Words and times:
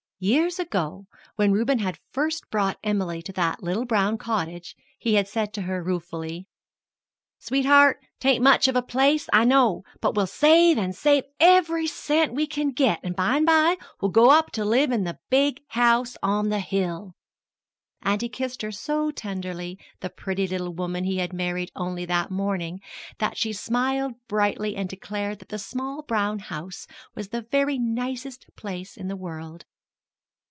Years 0.23 0.59
ago, 0.59 1.07
when 1.35 1.51
Reuben 1.51 1.79
had 1.79 1.97
first 2.11 2.47
brought 2.51 2.77
Emily 2.83 3.23
to 3.23 3.31
that 3.33 3.63
little 3.63 3.85
brown 3.85 4.19
cottage, 4.19 4.75
he 4.99 5.15
had 5.15 5.27
said 5.27 5.51
to 5.55 5.63
her, 5.63 5.81
ruefully: 5.83 6.45
"Sweetheart, 7.39 7.97
'tain't 8.19 8.43
much 8.43 8.67
of 8.67 8.75
a 8.75 8.83
place, 8.83 9.27
I 9.33 9.45
know, 9.45 9.81
but 9.99 10.13
we'll 10.13 10.27
save 10.27 10.77
and 10.77 10.95
save, 10.95 11.23
every 11.39 11.87
cent 11.87 12.35
we 12.35 12.45
can 12.45 12.69
get, 12.69 12.99
an' 13.01 13.13
by 13.13 13.35
an' 13.37 13.45
by 13.45 13.77
we'll 13.99 14.11
go 14.11 14.29
up 14.29 14.51
to 14.51 14.63
live 14.63 14.91
in 14.91 15.05
the 15.05 15.17
big 15.31 15.61
house 15.69 16.15
on 16.21 16.49
the 16.49 16.59
hill!" 16.59 17.15
And 18.03 18.21
he 18.21 18.29
kissed 18.29 18.63
so 18.73 19.09
tenderly 19.09 19.79
the 20.01 20.11
pretty 20.11 20.47
little 20.47 20.71
woman 20.71 21.03
he 21.03 21.17
had 21.17 21.33
married 21.33 21.71
only 21.75 22.05
that 22.05 22.29
morning 22.29 22.79
that 23.17 23.37
she 23.39 23.53
smiled 23.53 24.13
brightly 24.27 24.75
and 24.75 24.87
declared 24.87 25.39
that 25.39 25.49
the 25.49 25.57
small 25.57 26.03
brown 26.03 26.37
house 26.37 26.85
was 27.15 27.29
the 27.29 27.41
very 27.41 27.79
nicest 27.79 28.45
place 28.55 28.95
in 28.95 29.07
the 29.07 29.15
world. 29.17 29.65